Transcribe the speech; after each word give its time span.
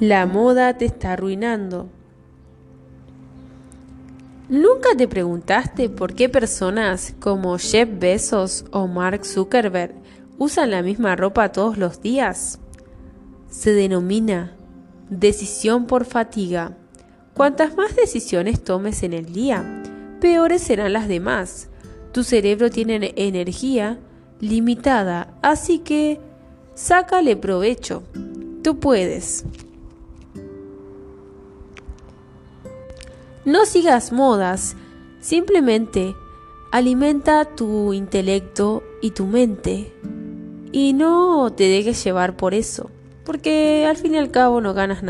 La 0.00 0.24
moda 0.24 0.78
te 0.78 0.86
está 0.86 1.12
arruinando. 1.12 1.90
¿Nunca 4.48 4.94
te 4.96 5.06
preguntaste 5.06 5.90
por 5.90 6.14
qué 6.14 6.30
personas 6.30 7.14
como 7.20 7.58
Jeff 7.58 7.86
Bezos 7.98 8.64
o 8.70 8.86
Mark 8.86 9.26
Zuckerberg 9.26 9.92
usan 10.38 10.70
la 10.70 10.80
misma 10.80 11.16
ropa 11.16 11.52
todos 11.52 11.76
los 11.76 12.00
días? 12.00 12.60
Se 13.50 13.74
denomina 13.74 14.56
decisión 15.10 15.84
por 15.84 16.06
fatiga. 16.06 16.78
Cuantas 17.34 17.76
más 17.76 17.94
decisiones 17.94 18.64
tomes 18.64 19.02
en 19.02 19.12
el 19.12 19.34
día, 19.34 19.82
peores 20.18 20.62
serán 20.62 20.94
las 20.94 21.08
demás. 21.08 21.68
Tu 22.12 22.24
cerebro 22.24 22.70
tiene 22.70 23.12
energía 23.16 23.98
limitada, 24.40 25.34
así 25.42 25.80
que 25.80 26.20
sácale 26.72 27.36
provecho. 27.36 28.02
Tú 28.62 28.80
puedes. 28.80 29.44
No 33.50 33.66
sigas 33.66 34.12
modas, 34.12 34.76
simplemente 35.18 36.14
alimenta 36.70 37.44
tu 37.44 37.92
intelecto 37.92 38.84
y 39.02 39.10
tu 39.10 39.26
mente 39.26 39.92
y 40.70 40.92
no 40.92 41.52
te 41.52 41.64
dejes 41.64 42.04
llevar 42.04 42.36
por 42.36 42.54
eso, 42.54 42.92
porque 43.24 43.86
al 43.86 43.96
fin 43.96 44.14
y 44.14 44.18
al 44.18 44.30
cabo 44.30 44.60
no 44.60 44.72
ganas 44.72 45.02
nada. 45.02 45.09